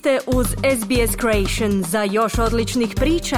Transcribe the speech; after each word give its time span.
ste 0.00 0.18
uz 0.26 0.46
SBS 0.46 1.16
Creation. 1.20 1.82
Za 1.82 2.02
još 2.02 2.38
odličnih 2.38 2.94
priča, 2.96 3.36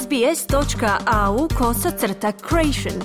sbs.au 0.00 1.48
kosacrta 1.58 2.32
creation. 2.48 3.02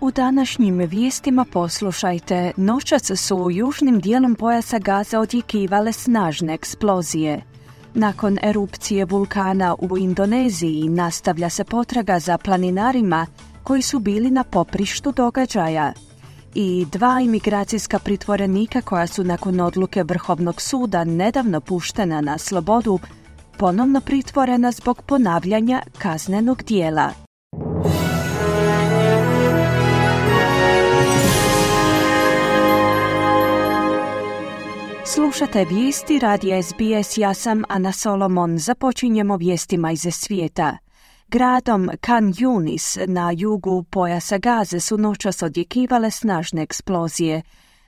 U 0.00 0.10
današnjim 0.10 0.78
vijestima 0.78 1.44
poslušajte, 1.52 2.52
noćac 2.56 3.10
su 3.16 3.36
u 3.36 3.50
južnim 3.50 4.00
dijelom 4.00 4.34
pojasa 4.34 4.78
Gaza 4.78 5.20
odjekivale 5.20 5.92
snažne 5.92 6.54
eksplozije. 6.54 7.51
Nakon 7.94 8.38
erupcije 8.42 9.04
vulkana 9.04 9.74
u 9.78 9.98
Indoneziji 9.98 10.88
nastavlja 10.88 11.50
se 11.50 11.64
potraga 11.64 12.18
za 12.18 12.38
planinarima 12.38 13.26
koji 13.62 13.82
su 13.82 13.98
bili 13.98 14.30
na 14.30 14.44
poprištu 14.44 15.12
događaja. 15.12 15.92
I 16.54 16.86
dva 16.92 17.20
imigracijska 17.20 17.98
pritvorenika 17.98 18.80
koja 18.80 19.06
su 19.06 19.24
nakon 19.24 19.60
odluke 19.60 20.02
Vrhovnog 20.02 20.62
suda 20.62 21.04
nedavno 21.04 21.60
puštena 21.60 22.20
na 22.20 22.38
slobodu, 22.38 22.98
ponovno 23.58 24.00
pritvorena 24.00 24.72
zbog 24.72 25.02
ponavljanja 25.02 25.82
kaznenog 25.98 26.62
dijela. 26.62 27.12
Slušate 35.14 35.64
vijesti 35.64 36.18
radi 36.18 36.62
SBS, 36.62 37.18
ja 37.18 37.34
sam 37.34 37.62
Ana 37.68 37.92
Solomon. 37.92 38.58
Započinjemo 38.58 39.36
vijestima 39.36 39.92
iz 39.92 40.06
svijeta. 40.10 40.78
Gradom 41.28 41.90
Kan 42.00 42.24
Yunis 42.24 43.06
na 43.08 43.32
jugu 43.36 43.82
pojasa 43.82 44.38
Gaze 44.38 44.80
su 44.80 44.98
noćas 44.98 45.42
odjekivale 45.42 46.10
snažne 46.10 46.62
eksplozije. 46.62 47.42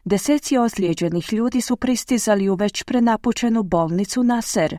Deseci 0.05 0.59
ozlijeđenih 0.59 1.33
ljudi 1.33 1.61
su 1.61 1.77
pristizali 1.77 2.49
u 2.49 2.55
već 2.55 2.83
prenapučenu 2.83 3.63
bolnicu 3.63 4.23
Nasser. 4.23 4.79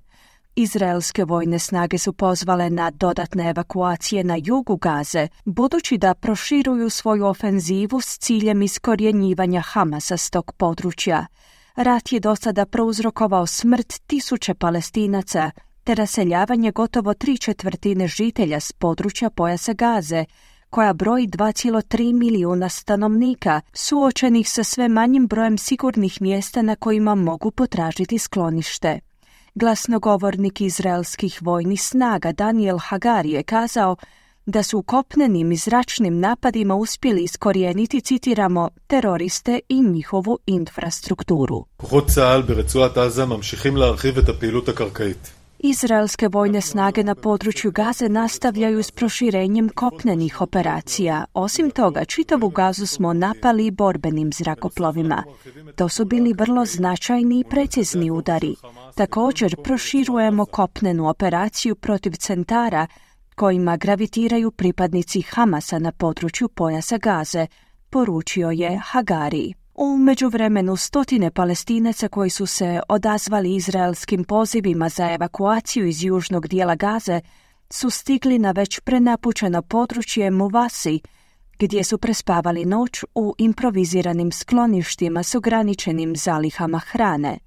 Izraelske 0.55 1.23
vojne 1.25 1.59
snage 1.59 1.97
su 1.97 2.13
pozvale 2.13 2.69
na 2.69 2.91
dodatne 2.91 3.49
evakuacije 3.49 4.23
na 4.23 4.38
jugu 4.43 4.77
Gaze, 4.77 5.27
budući 5.45 5.97
da 5.97 6.13
proširuju 6.13 6.89
svoju 6.89 7.25
ofenzivu 7.25 8.01
s 8.01 8.17
ciljem 8.17 8.61
iskorjenjivanja 8.61 9.61
Hamasa 9.61 10.17
s 10.17 10.29
tog 10.29 10.51
područja. 10.57 11.25
Rat 11.75 12.11
je 12.11 12.19
do 12.19 12.35
sada 12.35 12.65
prouzrokovao 12.65 13.47
smrt 13.47 14.01
tisuće 14.07 14.53
palestinaca 14.53 15.51
te 15.83 15.95
raseljavanje 15.95 16.71
gotovo 16.71 17.13
tri 17.13 17.37
četvrtine 17.37 18.07
žitelja 18.07 18.59
s 18.59 18.71
područja 18.71 19.29
pojasa 19.29 19.73
Gaze, 19.73 20.25
koja 20.69 20.93
broji 20.93 21.27
2,3 21.27 22.13
milijuna 22.13 22.69
stanovnika, 22.69 23.61
suočenih 23.73 24.49
sa 24.49 24.63
sve 24.63 24.87
manjim 24.87 25.27
brojem 25.27 25.57
sigurnih 25.57 26.21
mjesta 26.21 26.61
na 26.61 26.75
kojima 26.75 27.15
mogu 27.15 27.51
potražiti 27.51 28.17
sklonište. 28.17 28.99
Glasnogovornik 29.55 30.61
izraelskih 30.61 31.39
vojnih 31.41 31.81
snaga 31.81 32.31
Daniel 32.31 32.77
Hagari 32.77 33.31
je 33.31 33.43
kazao 33.43 33.95
da 34.45 34.63
su 34.63 34.81
kopnenim 34.81 35.51
i 35.51 35.55
zračnim 35.55 36.19
napadima 36.19 36.75
uspjeli 36.75 37.23
iskorijeniti, 37.23 38.01
citiramo, 38.01 38.69
teroriste 38.88 39.59
i 39.69 39.81
njihovu 39.81 40.39
infrastrukturu. 40.45 41.65
Izraelske 45.59 46.27
vojne 46.27 46.61
snage 46.61 47.03
na 47.03 47.16
području 47.16 47.71
Gaze 47.71 48.09
nastavljaju 48.09 48.83
s 48.83 48.91
proširenjem 48.91 49.69
kopnenih 49.69 50.41
operacija. 50.41 51.25
Osim 51.33 51.72
toga, 51.72 52.06
čitavu 52.06 52.50
gazu 52.50 52.85
smo 52.85 53.13
napali 53.13 53.72
borbenim 53.72 54.33
zrakoplovima. 54.33 55.23
To 55.75 55.89
su 55.89 56.06
bili 56.06 56.33
vrlo 56.33 56.66
značajni 56.66 57.39
i 57.39 57.44
precizni 57.50 58.12
udari. 58.12 58.56
Također 58.95 59.56
proširujemo 59.63 60.45
kopnenu 60.45 61.09
operaciju 61.09 61.75
protiv 61.75 62.12
centara 62.12 62.88
kojima 63.35 63.78
gravitiraju 63.78 64.51
pripadnici 64.51 65.22
Hamasa 65.22 65.79
na 65.79 65.91
području 65.91 66.50
pojasa 66.50 66.97
Gaze, 66.97 67.47
poručio 67.90 68.51
je 68.51 68.79
Hagari. 68.84 69.53
U 69.75 69.97
međuvremenu 69.97 70.75
stotine 70.75 71.31
palestinaca 71.31 72.07
koji 72.07 72.29
su 72.29 72.45
se 72.45 72.81
odazvali 72.90 73.56
izraelskim 73.56 74.24
pozivima 74.24 74.90
za 74.90 75.13
evakuaciju 75.13 75.88
iz 75.88 76.03
južnog 76.03 76.47
dijela 76.47 76.75
Gaze 76.75 77.22
su 77.69 77.90
stigli 77.90 78.40
na 78.40 78.51
već 78.51 78.79
prenapučeno 78.79 79.62
područje 79.62 80.31
Muvasi, 80.31 81.00
gdje 81.59 81.84
su 81.84 81.97
prespavali 81.97 82.66
noć 82.66 83.03
u 83.16 83.35
improviziranim 83.38 84.31
skloništima 84.31 85.24
s 85.24 85.35
ograničenim 85.35 86.16
zalihama 86.16 86.79
hrane. 86.79 87.40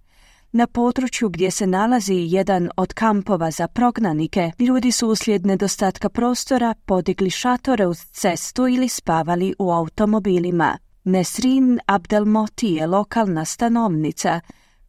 Na 0.53 0.66
području 0.66 1.28
gdje 1.28 1.50
se 1.50 1.66
nalazi 1.66 2.14
jedan 2.14 2.70
od 2.76 2.92
kampova 2.92 3.50
za 3.50 3.69
prognanike, 3.69 4.53
ljudi 4.59 4.92
su 4.92 5.09
uslijed 5.09 5.47
nedostatka 5.47 6.09
prostora 6.09 6.75
podigli 6.86 7.31
šatore 7.31 7.86
uz 7.86 7.98
cestu 8.12 8.69
ili 8.69 8.88
spavali 8.88 9.54
u 9.59 9.70
automobilima. 9.72 10.78
Nesrin 11.04 11.81
Abdelmoti 11.86 12.66
je 12.66 12.86
lokalna 12.86 13.44
stanovnica 13.44 14.41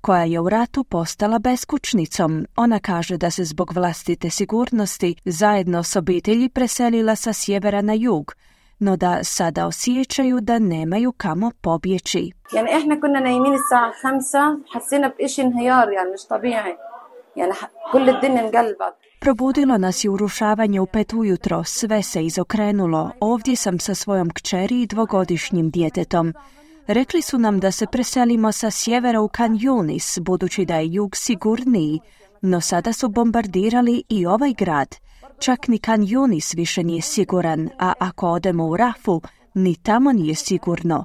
koja 0.02 0.24
je 0.24 0.40
u 0.40 0.50
ratu 0.50 0.84
postala 0.84 1.40
beskućnicom. 1.40 2.46
Ona 2.56 2.80
kaže 2.80 3.18
da 3.18 3.32
se 3.32 3.44
zbog 3.44 3.74
vlastite 3.74 4.30
sigurnosti 4.30 5.16
zajedno 5.26 5.84
s 5.84 5.96
obitelji 5.96 6.50
preselila 6.50 7.16
sa 7.16 7.34
sjevera 7.34 7.82
na 7.82 7.94
jug, 7.94 8.36
no 8.79 8.97
da 8.97 9.25
sada 9.25 9.67
osjećaju 9.67 10.41
da 10.41 10.59
nemaju 10.59 11.13
kamo 11.13 11.51
pobjeći. 11.61 12.33
يعني 12.53 12.77
احنا 12.77 12.95
كنا 12.95 13.21
نايمين 13.21 13.55
الساعة 13.55 13.93
خمسة 14.03 14.59
حسينا 14.73 15.09
بإشي 15.09 15.43
انهيار 15.43 15.93
يعني 15.93 16.11
مش 16.13 16.27
طبيعي 16.31 16.77
يعني 17.37 17.53
كل 17.93 18.09
الدنيا 18.09 18.41
انقلبت 18.41 18.95
Probudilo 19.21 19.79
nas 19.79 20.05
je 20.05 20.11
urušavanje 20.11 20.81
u 20.81 20.87
pet 20.87 21.13
ujutro, 21.13 21.65
sve 21.65 22.03
se 22.03 22.25
izokrenulo. 22.25 23.11
Ovdje 23.21 23.57
sam 23.57 23.79
sa 23.79 23.95
svojom 23.95 24.31
kćeri 24.31 24.83
i 24.83 24.87
dvogodišnjim 24.87 25.71
djetetom. 25.71 26.35
Rekli 26.87 27.23
su 27.23 27.39
nam 27.39 27.61
da 27.61 27.71
se 27.71 27.87
preselimo 27.87 28.53
sa 28.53 28.71
sjevera 28.71 29.21
u 29.21 29.29
Kan 29.29 29.59
Yunis, 29.59 30.21
budući 30.21 30.65
da 30.65 30.77
je 30.77 30.93
jug 30.93 31.17
sigurniji, 31.17 32.01
no 32.43 32.61
sada 32.61 32.93
su 32.93 33.09
bombardirali 33.09 34.03
i 34.09 34.27
ovaj 34.27 34.53
grad. 34.53 34.97
Čak 35.40 35.68
ni 35.68 35.80
Kan 35.80 36.02
Yunis 36.02 36.56
više 36.56 36.84
nije 36.84 37.02
siguran, 37.02 37.70
a 37.80 37.94
ako 38.00 38.30
odemo 38.30 38.68
u 38.68 38.78
Rafu, 38.78 39.22
ni 39.54 39.76
tamo 39.76 40.12
nije 40.12 40.36
sigurno. 40.36 41.04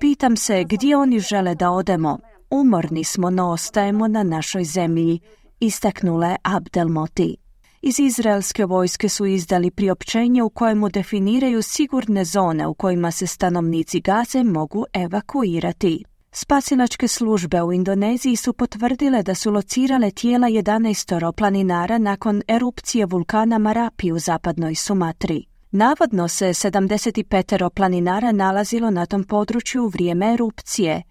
Pitam 0.00 0.36
se 0.36 0.64
gdje 0.64 0.96
oni 0.96 1.20
žele 1.20 1.54
da 1.54 1.70
odemo. 1.70 2.18
Umorni 2.50 3.04
smo, 3.04 3.30
no 3.30 3.50
ostajemo 3.50 4.08
na 4.08 4.22
našoj 4.22 4.64
zemlji, 4.64 5.20
istaknule 5.60 6.36
Abdelmoti. 6.42 7.36
Iz 7.82 8.00
izraelske 8.00 8.64
vojske 8.64 9.08
su 9.08 9.26
izdali 9.26 9.70
priopćenje 9.70 10.42
u 10.42 10.50
kojemu 10.50 10.88
definiraju 10.88 11.62
sigurne 11.62 12.24
zone 12.24 12.66
u 12.66 12.74
kojima 12.74 13.10
se 13.10 13.26
stanovnici 13.26 14.00
Gaze 14.00 14.42
mogu 14.42 14.84
evakuirati. 14.92 16.04
Spasilačke 16.38 17.08
službe 17.08 17.62
u 17.62 17.72
Indoneziji 17.72 18.36
su 18.36 18.52
potvrdile 18.52 19.22
da 19.22 19.34
su 19.34 19.50
locirale 19.50 20.10
tijela 20.10 20.48
11 20.48 21.32
planinara 21.32 21.98
nakon 21.98 22.42
erupcije 22.48 23.06
vulkana 23.06 23.58
Marapi 23.58 24.12
u 24.12 24.18
zapadnoj 24.18 24.74
Sumatri. 24.74 25.44
Navodno 25.70 26.28
se 26.28 26.46
75 26.46 27.68
planinara 27.68 28.32
nalazilo 28.32 28.90
na 28.90 29.06
tom 29.06 29.24
području 29.24 29.84
u 29.84 29.88
vrijeme 29.88 30.32
erupcije. 30.32 31.02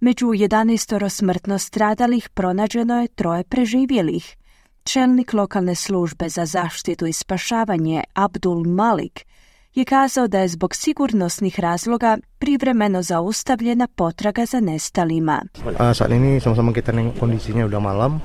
Među 0.00 0.26
11 0.26 1.08
smrtno 1.08 1.58
stradalih 1.58 2.28
pronađeno 2.28 3.00
je 3.00 3.08
troje 3.08 3.44
preživjelih. 3.44 4.36
Čelnik 4.82 5.32
lokalne 5.32 5.74
službe 5.74 6.28
za 6.28 6.46
zaštitu 6.46 7.06
i 7.06 7.12
spašavanje 7.12 8.04
Abdul 8.14 8.64
Malik 8.64 9.26
je 9.74 9.84
kazao 9.84 10.28
da 10.28 10.38
je 10.38 10.48
zbog 10.48 10.74
sigurnosnih 10.74 11.60
razloga 11.60 12.18
privremeno 12.38 13.02
zaustavljena 13.02 13.86
potraga 13.86 14.46
za 14.46 14.60
nestalima. 14.60 15.42
saat 15.94 16.10
ini 16.10 16.40
sama-sama 16.40 16.72
kita 16.72 16.92
kondisinya 17.20 17.66
udah 17.66 17.82
malam, 17.82 18.20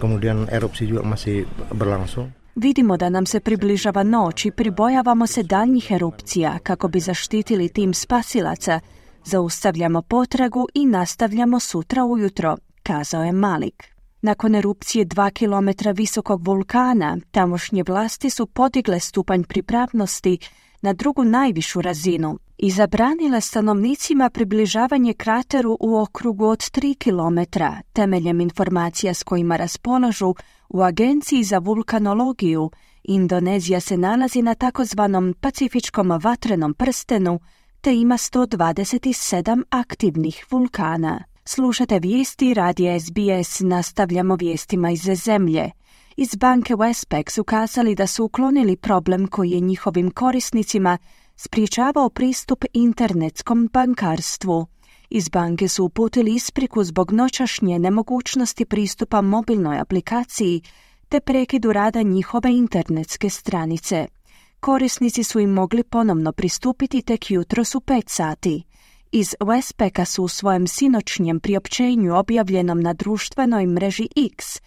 kemudian 0.00 0.48
erupsi 0.50 0.86
juga 0.86 1.02
masih 1.02 1.46
berlangsung. 1.72 2.30
Vidimo 2.54 2.96
da 2.96 3.08
nam 3.08 3.26
se 3.26 3.40
približava 3.40 4.02
noć 4.02 4.44
i 4.44 4.50
pribojavamo 4.50 5.26
se 5.26 5.42
daljnjih 5.42 5.90
erupcija 5.90 6.58
kako 6.62 6.88
bi 6.88 7.00
zaštitili 7.00 7.68
tim 7.68 7.94
spasilaca. 7.94 8.80
Zaustavljamo 9.24 10.02
potragu 10.02 10.66
i 10.74 10.86
nastavljamo 10.86 11.60
sutra 11.60 12.04
ujutro, 12.04 12.56
kazao 12.82 13.24
je 13.24 13.32
Malik. 13.32 13.84
Nakon 14.22 14.54
erupcije 14.54 15.04
dva 15.04 15.30
kilometra 15.30 15.90
visokog 15.90 16.46
vulkana, 16.46 17.18
tamošnje 17.30 17.84
vlasti 17.88 18.30
su 18.30 18.46
podigle 18.46 19.00
stupanj 19.00 19.42
pripravnosti 19.42 20.38
na 20.80 20.92
drugu 20.92 21.24
najvišu 21.24 21.80
razinu 21.80 22.38
i 22.58 22.70
zabranile 22.70 23.40
stanovnicima 23.40 24.30
približavanje 24.30 25.14
krateru 25.14 25.76
u 25.80 25.96
okrugu 25.96 26.46
od 26.46 26.58
3 26.58 26.94
km, 26.98 27.60
temeljem 27.92 28.40
informacija 28.40 29.14
s 29.14 29.22
kojima 29.22 29.56
raspolažu 29.56 30.34
u 30.68 30.82
Agenciji 30.82 31.42
za 31.42 31.58
vulkanologiju 31.58 32.70
Indonezija 33.08 33.80
se 33.80 33.96
nalazi 33.96 34.42
na 34.42 34.54
takozvanom 34.54 35.34
pacifičkom 35.40 36.10
vatrenom 36.22 36.74
prstenu 36.74 37.40
te 37.80 37.94
ima 37.94 38.14
127 38.14 39.62
aktivnih 39.70 40.46
vulkana. 40.50 41.24
Slušate 41.44 41.98
vijesti 41.98 42.54
radija 42.54 43.00
SBS, 43.00 43.60
nastavljamo 43.60 44.36
vijestima 44.36 44.90
iz 44.90 45.00
zemlje. 45.24 45.70
Iz 46.18 46.36
banke 46.36 46.74
Westpac 46.74 47.30
su 47.30 47.44
kazali 47.44 47.94
da 47.94 48.06
su 48.06 48.24
uklonili 48.24 48.76
problem 48.76 49.26
koji 49.26 49.50
je 49.50 49.60
njihovim 49.60 50.10
korisnicima 50.10 50.98
spriječavao 51.36 52.10
pristup 52.10 52.64
internetskom 52.72 53.70
bankarstvu. 53.72 54.66
Iz 55.10 55.28
banke 55.28 55.68
su 55.68 55.84
uputili 55.84 56.34
ispriku 56.34 56.84
zbog 56.84 57.12
noćašnje 57.12 57.78
nemogućnosti 57.78 58.64
pristupa 58.64 59.20
mobilnoj 59.20 59.78
aplikaciji 59.78 60.62
te 61.08 61.20
prekidu 61.20 61.72
rada 61.72 62.02
njihove 62.02 62.52
internetske 62.52 63.30
stranice. 63.30 64.06
Korisnici 64.60 65.24
su 65.24 65.40
im 65.40 65.50
mogli 65.50 65.82
ponovno 65.82 66.32
pristupiti 66.32 67.02
tek 67.02 67.30
jutros 67.30 67.74
u 67.74 67.80
pet 67.80 68.08
sati. 68.08 68.62
Iz 69.12 69.34
Westpacka 69.40 70.04
su 70.04 70.24
u 70.24 70.28
svojem 70.28 70.66
sinoćnjem 70.66 71.40
priopćenju 71.40 72.16
objavljenom 72.16 72.80
na 72.80 72.92
društvenoj 72.92 73.66
mreži 73.66 74.08
X 74.34 74.60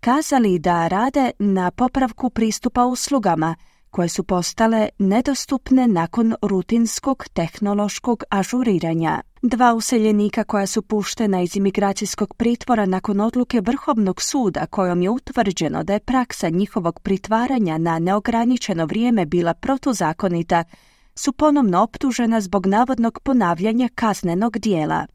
kazali 0.00 0.58
da 0.58 0.88
rade 0.88 1.30
na 1.38 1.70
popravku 1.70 2.30
pristupa 2.30 2.84
uslugama 2.84 3.56
koje 3.90 4.08
su 4.08 4.24
postale 4.24 4.88
nedostupne 4.98 5.88
nakon 5.88 6.34
rutinskog 6.42 7.24
tehnološkog 7.32 8.24
ažuriranja. 8.30 9.22
Dva 9.42 9.74
useljenika 9.74 10.44
koja 10.44 10.66
su 10.66 10.82
puštena 10.82 11.42
iz 11.42 11.56
imigracijskog 11.56 12.34
pritvora 12.34 12.86
nakon 12.86 13.20
odluke 13.20 13.60
Vrhovnog 13.60 14.22
suda 14.22 14.66
kojom 14.66 15.02
je 15.02 15.10
utvrđeno 15.10 15.82
da 15.82 15.92
je 15.92 16.00
praksa 16.00 16.48
njihovog 16.48 17.00
pritvaranja 17.00 17.78
na 17.78 17.98
neograničeno 17.98 18.86
vrijeme 18.86 19.26
bila 19.26 19.54
protuzakonita, 19.54 20.64
su 21.14 21.32
ponovno 21.32 21.82
optužena 21.82 22.40
zbog 22.40 22.66
navodnog 22.66 23.18
ponavljanja 23.22 23.88
kaznenog 23.94 24.58
dijela. 24.58 25.06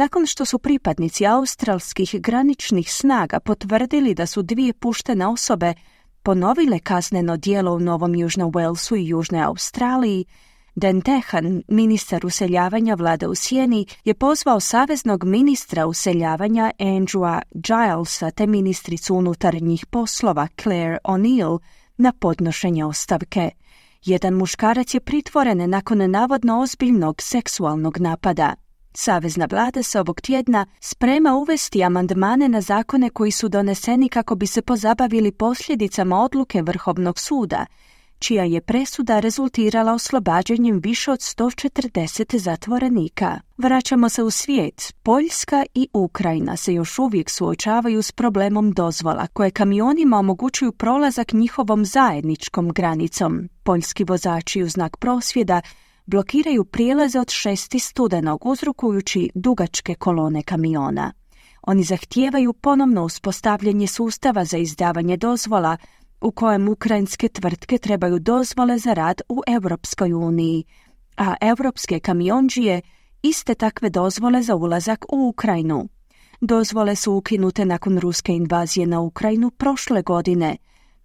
Nakon 0.00 0.26
što 0.26 0.44
su 0.44 0.58
pripadnici 0.58 1.26
australskih 1.26 2.14
graničnih 2.20 2.92
snaga 2.92 3.40
potvrdili 3.40 4.14
da 4.14 4.26
su 4.26 4.42
dvije 4.42 4.72
puštene 4.72 5.26
osobe 5.26 5.74
ponovile 6.22 6.78
kazneno 6.78 7.36
dijelo 7.36 7.74
u 7.74 7.80
Novom 7.80 8.14
Južnom 8.14 8.52
Walesu 8.52 8.96
i 8.96 9.08
Južnoj 9.08 9.42
Australiji, 9.42 10.24
Dan 10.74 11.00
Tehan, 11.00 11.62
ministar 11.68 12.26
useljavanja 12.26 12.94
vlada 12.94 13.28
u 13.28 13.34
Sjeni, 13.34 13.86
je 14.04 14.14
pozvao 14.14 14.60
saveznog 14.60 15.24
ministra 15.24 15.86
useljavanja 15.86 16.70
Andrewa 16.78 17.40
Gilesa 17.54 18.30
te 18.30 18.46
ministricu 18.46 19.14
unutarnjih 19.14 19.86
poslova 19.86 20.48
Claire 20.62 20.98
O'Neill 21.04 21.58
na 21.96 22.12
podnošenje 22.12 22.84
ostavke. 22.84 23.50
Jedan 24.04 24.34
muškarac 24.34 24.94
je 24.94 25.00
pritvoren 25.00 25.70
nakon 25.70 26.10
navodno 26.10 26.60
ozbiljnog 26.60 27.22
seksualnog 27.22 27.98
napada. 27.98 28.54
Savezna 28.94 29.46
vlada 29.50 29.82
se 29.82 30.00
ovog 30.00 30.20
tjedna 30.20 30.66
sprema 30.80 31.34
uvesti 31.34 31.84
amandmane 31.84 32.48
na 32.48 32.60
zakone 32.60 33.10
koji 33.10 33.30
su 33.30 33.48
doneseni 33.48 34.08
kako 34.08 34.34
bi 34.34 34.46
se 34.46 34.62
pozabavili 34.62 35.32
posljedicama 35.32 36.20
odluke 36.20 36.62
Vrhovnog 36.62 37.18
suda, 37.18 37.66
čija 38.18 38.44
je 38.44 38.60
presuda 38.60 39.20
rezultirala 39.20 39.92
oslobađanjem 39.92 40.80
više 40.84 41.10
od 41.10 41.18
140 41.18 42.38
zatvorenika. 42.38 43.40
Vraćamo 43.56 44.08
se 44.08 44.22
u 44.22 44.30
svijet. 44.30 44.94
Poljska 45.02 45.64
i 45.74 45.88
Ukrajina 45.92 46.56
se 46.56 46.74
još 46.74 46.98
uvijek 46.98 47.30
suočavaju 47.30 48.02
s 48.02 48.12
problemom 48.12 48.72
dozvola 48.72 49.26
koje 49.26 49.50
kamionima 49.50 50.18
omogućuju 50.18 50.72
prolazak 50.72 51.32
njihovom 51.32 51.84
zajedničkom 51.84 52.68
granicom. 52.68 53.48
Poljski 53.62 54.04
vozači 54.04 54.62
u 54.62 54.68
znak 54.68 54.96
prosvjeda 54.96 55.60
blokiraju 56.10 56.64
prijelaze 56.64 57.20
od 57.20 57.26
6. 57.26 57.78
studenog 57.78 58.46
uzrokujući 58.46 59.30
dugačke 59.34 59.94
kolone 59.94 60.42
kamiona. 60.42 61.12
Oni 61.62 61.82
zahtijevaju 61.82 62.52
ponovno 62.52 63.04
uspostavljanje 63.04 63.86
sustava 63.86 64.44
za 64.44 64.58
izdavanje 64.58 65.16
dozvola 65.16 65.76
u 66.20 66.30
kojem 66.30 66.68
ukrajinske 66.68 67.28
tvrtke 67.28 67.78
trebaju 67.78 68.18
dozvole 68.18 68.78
za 68.78 68.92
rad 68.92 69.20
u 69.28 69.42
Europskoj 69.46 70.12
uniji, 70.12 70.64
a 71.16 71.34
europske 71.40 72.00
kamionđije 72.00 72.80
iste 73.22 73.54
takve 73.54 73.90
dozvole 73.90 74.42
za 74.42 74.56
ulazak 74.56 75.04
u 75.12 75.28
Ukrajinu. 75.28 75.88
Dozvole 76.40 76.96
su 76.96 77.12
ukinute 77.12 77.64
nakon 77.64 77.98
ruske 77.98 78.32
invazije 78.32 78.86
na 78.86 79.00
Ukrajinu 79.00 79.50
prošle 79.50 80.02
godine. 80.02 80.56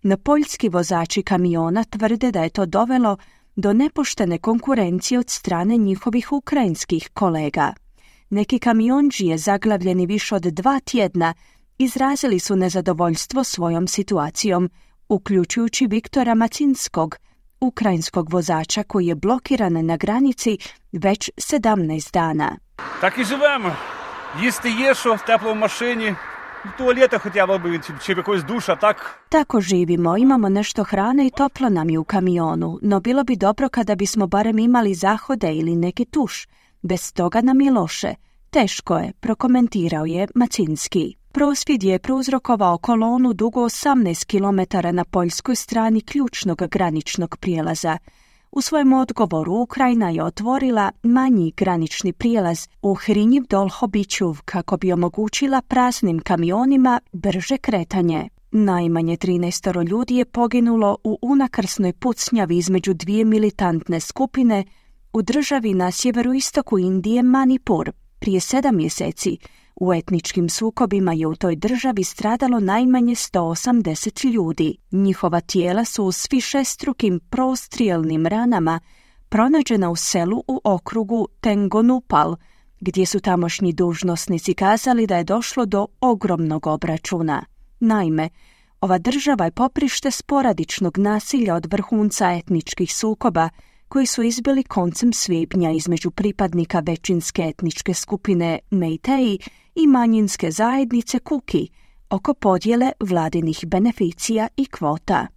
Na 0.02 0.18
poljski 0.18 0.70
vozači 0.70 1.24
kamiona 1.24 1.84
tvrde 1.84 2.32
da 2.32 2.44
je 2.44 2.50
to 2.50 2.66
dovelo 2.66 3.18
do 3.56 3.74
nepoštene 3.74 4.38
konkurencije 4.38 5.20
od 5.20 5.30
strane 5.30 5.78
njihovih 5.78 6.32
ukrajinskih 6.32 7.10
kolega. 7.14 7.74
Neki 8.30 8.60
kamionđije 8.60 9.38
zaglavljeni 9.38 10.06
više 10.06 10.36
od 10.36 10.42
dva 10.42 10.80
tjedna 10.80 11.34
izrazili 11.78 12.40
su 12.40 12.56
nezadovoljstvo 12.56 13.44
svojom 13.44 13.88
situacijom, 13.88 14.70
uključujući 15.10 15.88
Viktora 15.88 16.36
Macinskog, 16.36 17.16
ukrajinskog 17.60 18.34
vozača 18.34 18.84
koji 18.84 19.08
je 19.08 19.16
blokiran 19.16 19.86
na 19.86 19.98
granici 19.98 20.58
već 20.92 21.30
17 21.38 22.14
dana. 22.14 22.58
Tak 23.02 23.18
i 23.18 23.24
živemo. 23.24 23.76
Jeste 24.42 24.70
ješo, 24.70 25.18
teplo 25.26 25.52
u 25.52 25.56
mašini, 25.56 26.16
tualeta 26.78 27.18
htjela 27.18 27.58
bi 27.58 27.80
čebekoz 28.06 28.44
duša, 28.44 28.76
tak? 28.76 29.20
Tako 29.30 29.62
živimo, 29.62 30.18
imamo 30.18 30.50
nešto 30.50 30.84
hrane 30.84 31.28
i 31.28 31.32
toplo 31.32 31.70
nam 31.70 31.90
je 31.90 32.00
u 32.00 32.04
kamionu, 32.04 32.80
no 32.82 33.00
bilo 33.00 33.24
bi 33.24 33.36
dobro 33.36 33.70
kada 33.70 33.96
bismo 33.96 34.28
barem 34.28 34.60
imali 34.60 34.94
zahode 34.94 35.54
ili 35.54 35.76
neki 35.76 36.06
tuš. 36.06 36.48
Bez 36.82 37.14
toga 37.14 37.42
nam 37.42 37.62
je 37.62 37.72
loše. 37.72 38.16
Teško 38.50 38.98
je, 38.98 39.14
prokomentirao 39.20 40.06
je 40.06 40.28
Macinski. 40.36 41.16
Prosvjed 41.32 41.84
je 41.84 42.00
prouzrokovao 42.00 42.78
kolonu 42.78 43.34
dugo 43.34 43.62
18 43.62 44.26
km 44.26 44.96
na 44.96 45.06
poljskoj 45.06 45.56
strani 45.56 46.02
ključnog 46.02 46.62
graničnog 46.72 47.38
prijelaza. 47.38 47.98
U 48.56 48.62
svojem 48.62 48.94
odgovoru 48.94 49.54
Ukrajina 49.54 50.10
je 50.10 50.24
otvorila 50.24 50.92
manji 51.04 51.54
granični 51.58 52.14
prijelaz 52.14 52.68
u 52.82 52.94
Hrinjiv 52.94 53.44
Dolhobićuv 53.50 54.38
kako 54.46 54.78
bi 54.78 54.92
omogućila 54.92 55.62
praznim 55.62 56.20
kamionima 56.20 57.00
brže 57.12 57.58
kretanje. 57.58 58.30
Najmanje 58.52 59.18
13 59.18 59.90
ljudi 59.90 60.16
je 60.16 60.26
poginulo 60.26 60.98
u 61.04 61.20
unakrsnoj 61.22 61.94
pucnjavi 61.94 62.58
između 62.58 62.94
dvije 62.94 63.26
militantne 63.26 64.00
skupine 64.00 64.64
u 65.14 65.22
državi 65.22 65.74
na 65.74 65.92
sjeveroistoku 65.92 66.80
Indije 66.80 67.24
Manipur 67.24 67.92
prije 68.20 68.40
sedam 68.40 68.76
mjeseci, 68.76 69.38
u 69.76 69.94
etničkim 69.94 70.50
sukobima 70.50 71.14
je 71.14 71.28
u 71.28 71.36
toj 71.36 71.56
državi 71.56 72.04
stradalo 72.04 72.60
najmanje 72.60 73.16
180 73.16 74.34
ljudi. 74.34 74.78
Njihova 74.92 75.42
tijela 75.42 75.86
su 75.86 76.04
u 76.04 76.12
svi 76.12 76.42
šestrukim 76.42 77.20
prostrijelnim 77.30 78.26
ranama 78.26 78.80
pronađena 79.30 79.90
u 79.90 79.96
selu 79.96 80.44
u 80.48 80.62
okrugu 80.64 81.28
Tengonupal, 81.42 82.36
gdje 82.80 83.06
su 83.06 83.20
tamošnji 83.20 83.74
dužnosnici 83.74 84.54
kazali 84.54 85.08
da 85.08 85.18
je 85.18 85.24
došlo 85.24 85.66
do 85.66 85.88
ogromnog 86.02 86.68
obračuna. 86.68 87.46
Naime, 87.80 88.30
ova 88.82 88.98
država 88.98 89.46
je 89.46 89.52
poprište 89.52 90.12
sporadičnog 90.12 90.98
nasilja 90.98 91.56
od 91.56 91.66
vrhunca 91.66 92.34
etničkih 92.34 92.96
sukoba 92.96 93.50
koji 93.88 94.06
su 94.06 94.24
izbili 94.24 94.64
koncem 94.64 95.14
svibnja 95.14 95.72
između 95.72 96.12
pripadnika 96.12 96.80
većinske 96.86 97.42
etničke 97.42 97.94
skupine 97.94 98.60
Meitei 98.72 99.40
i 99.76 99.88
manjinske 99.88 100.52
zajednice 100.52 101.20
Kuki 101.20 101.70
oko 102.10 102.34
podjele 102.34 102.92
vladinih 103.00 103.64
beneficija 103.68 104.48
i 104.58 104.66
kvota. 104.66 105.28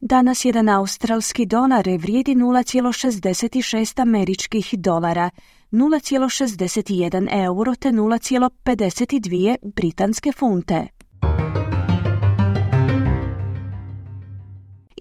Danas 0.00 0.44
jedan 0.44 0.68
australski 0.68 1.46
dolar 1.46 1.88
vrijedi 1.98 2.34
0,66 2.34 4.02
američkih 4.02 4.74
dolara, 4.78 5.30
0,61 5.72 7.44
euro 7.44 7.74
te 7.74 7.88
0,52 7.88 9.56
britanske 9.62 10.32
funte. 10.32 10.99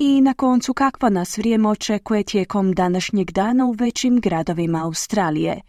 I 0.01 0.22
na 0.22 0.34
koncu 0.34 0.74
kakva 0.74 1.10
nas 1.10 1.38
vrijeme 1.38 1.70
očekuje 1.70 2.24
tijekom 2.24 2.74
današnjeg 2.74 3.32
dana 3.32 3.65
u 3.65 3.72
većim 3.72 4.20
gradovima 4.20 4.84
Australije. 4.84 5.62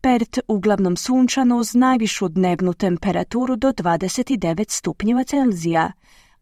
Pert 0.00 0.38
uglavnom 0.48 0.96
sunčano 0.96 1.56
uz 1.56 1.74
najvišu 1.74 2.28
dnevnu 2.28 2.74
temperaturu 2.74 3.56
do 3.56 3.72
29 3.72 4.70
stupnjeva 4.70 5.24
Celzija. 5.24 5.92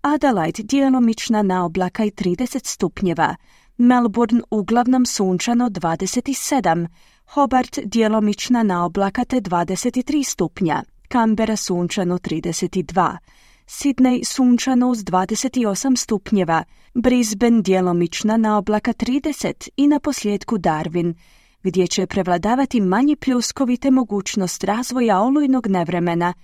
Adelaide 0.02 0.62
djelomična 0.62 1.42
na 1.42 1.64
oblaka 1.64 2.04
i 2.04 2.10
30 2.10 2.66
stupnjeva. 2.66 3.36
Melbourne 3.76 4.40
uglavnom 4.50 5.06
sunčano 5.06 5.68
27. 5.68 6.86
Hobart 7.26 7.78
djelomična 7.84 8.62
na 8.62 8.84
oblaka 8.84 9.24
te 9.24 9.40
23 9.40 10.24
stupnja. 10.24 10.82
Kambera 11.08 11.56
sunčano 11.56 12.18
32, 12.18 13.16
Sidney 13.74 14.24
sunčano 14.24 14.88
uz 14.88 14.98
28 15.04 15.96
stupnjeva, 15.96 16.64
Brisbane 16.94 17.62
djelomična 17.62 18.36
na 18.36 18.58
oblaka 18.58 18.92
30 18.92 19.68
i 19.76 19.86
na 19.86 20.00
posljedku 20.00 20.58
Darwin, 20.58 21.14
gdje 21.62 21.86
će 21.86 22.06
prevladavati 22.06 22.80
manji 22.80 23.16
pljuskovi 23.16 23.76
te 23.76 23.90
mogućnost 23.90 24.64
razvoja 24.64 25.20
olujnog 25.20 25.66
nevremena 25.66 26.34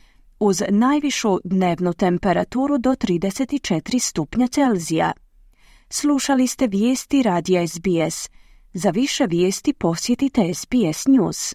uz 0.40 0.62
najvišu 0.68 1.38
dnevnu 1.44 1.92
temperaturu 1.92 2.78
do 2.78 2.90
34 2.90 3.98
stupnja 3.98 4.46
Celzija. 4.46 5.12
Slušali 5.90 6.46
ste 6.46 6.66
vijesti 6.66 7.22
radija 7.22 7.68
SBS. 7.68 8.30
Za 8.72 8.90
više 8.90 9.26
vijesti 9.26 9.72
posjetite 9.72 10.54
SBS 10.54 11.06
News. 11.06 11.54